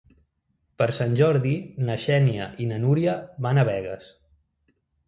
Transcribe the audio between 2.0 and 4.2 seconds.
Xènia i na Núria van a Begues.